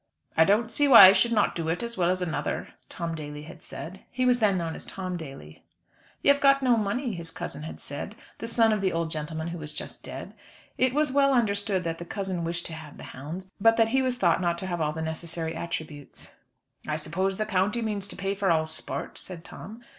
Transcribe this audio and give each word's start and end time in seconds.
"I 0.35 0.45
don't 0.45 0.71
see 0.71 0.87
why 0.87 1.05
I 1.05 1.11
should 1.13 1.31
not 1.31 1.53
do 1.53 1.69
it, 1.69 1.83
as 1.83 1.95
well 1.95 2.09
as 2.09 2.23
another," 2.23 2.69
Tom 2.89 3.13
Daly 3.13 3.43
had 3.43 3.61
said. 3.61 4.03
He 4.09 4.25
was 4.25 4.39
then 4.39 4.57
known 4.57 4.73
as 4.73 4.87
Tom 4.87 5.15
Daly. 5.15 5.63
"You've 6.23 6.41
got 6.41 6.63
no 6.63 6.75
money," 6.75 7.13
his 7.13 7.29
cousin 7.29 7.61
had 7.61 7.79
said, 7.79 8.15
the 8.39 8.47
son 8.47 8.73
of 8.73 8.81
the 8.81 8.91
old 8.91 9.11
gentleman 9.11 9.49
who 9.49 9.59
was 9.59 9.75
just 9.75 10.01
dead. 10.01 10.33
It 10.75 10.95
was 10.95 11.11
well 11.11 11.33
understood 11.35 11.83
that 11.83 11.99
the 11.99 12.05
cousin 12.05 12.43
wished 12.43 12.65
to 12.65 12.73
have 12.73 12.97
the 12.97 13.03
hounds, 13.13 13.51
but 13.61 13.77
that 13.77 13.89
he 13.89 14.01
was 14.01 14.15
thought 14.15 14.41
not 14.41 14.57
to 14.57 14.65
have 14.65 14.81
all 14.81 14.91
the 14.91 15.03
necessary 15.03 15.53
attributes. 15.53 16.31
"I 16.87 16.95
suppose 16.95 17.37
the 17.37 17.45
county 17.45 17.83
means 17.83 18.07
to 18.07 18.15
pay 18.15 18.33
for 18.33 18.49
all 18.49 18.65
sport," 18.65 19.19
said 19.19 19.45
Tom. 19.45 19.83